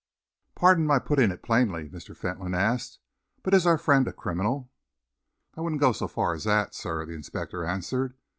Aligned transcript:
"Pardon 0.55 0.87
my 0.87 0.97
putting 0.97 1.29
it 1.29 1.43
plainly," 1.43 1.87
Mr. 1.87 2.17
Fentolin 2.17 2.55
asked, 2.55 2.97
"but 3.43 3.53
is 3.53 3.67
our 3.67 3.77
friend 3.77 4.07
a 4.07 4.11
criminal?" 4.11 4.71
"I 5.55 5.61
wouldn't 5.61 5.79
go 5.79 5.91
so 5.91 6.07
far 6.07 6.33
as 6.33 6.43
that, 6.45 6.73
sir," 6.73 7.05
the 7.05 7.13
inspector 7.13 7.63
answered. 7.63 8.15